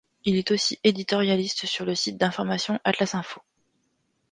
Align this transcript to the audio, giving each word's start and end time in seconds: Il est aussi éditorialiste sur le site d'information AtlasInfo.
Il 0.25 0.35
est 0.35 0.49
aussi 0.49 0.79
éditorialiste 0.83 1.67
sur 1.67 1.85
le 1.85 1.93
site 1.93 2.17
d'information 2.17 2.79
AtlasInfo. 2.83 3.39